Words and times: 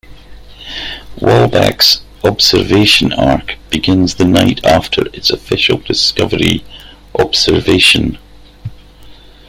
"Walbeck"s 1.19 2.01
observation 2.23 3.13
arc 3.13 3.57
begins 3.69 4.15
the 4.15 4.25
night 4.25 4.65
after 4.65 5.05
its 5.13 5.29
official 5.29 5.77
discovery 5.77 6.65
observation. 7.19 8.17